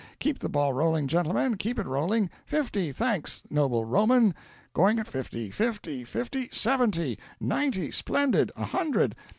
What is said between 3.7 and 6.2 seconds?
Roman! going at fifty, fifty,